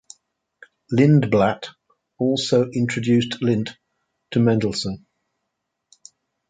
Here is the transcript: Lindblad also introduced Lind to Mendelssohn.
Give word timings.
Lindblad 0.91 1.67
also 2.17 2.67
introduced 2.71 3.39
Lind 3.43 3.77
to 4.31 4.39
Mendelssohn. 4.39 5.05